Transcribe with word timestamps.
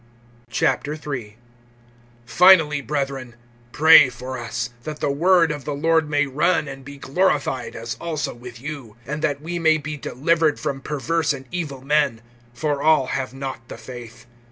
III. 0.51 1.37
FINALLY, 2.25 2.81
brethren, 2.81 3.35
pray 3.71 4.09
for 4.09 4.35
us, 4.39 4.71
that 4.81 4.99
the 4.99 5.11
word 5.11 5.51
of 5.51 5.63
the 5.63 5.75
Lord 5.75 6.09
may 6.09 6.25
run, 6.25 6.67
and 6.67 6.83
be 6.83 6.97
glorified, 6.97 7.75
as 7.75 7.97
also 8.01 8.33
with 8.33 8.59
you; 8.59 8.95
(2)and 9.05 9.21
that 9.21 9.41
we 9.43 9.59
may 9.59 9.77
be 9.77 9.97
delivered 9.97 10.59
from 10.59 10.81
perverse 10.81 11.33
and 11.33 11.45
evil 11.51 11.81
men; 11.83 12.19
for 12.51 12.81
all 12.81 13.05
have 13.13 13.31
not 13.31 13.67
the 13.67 13.77
faith. 13.77 14.25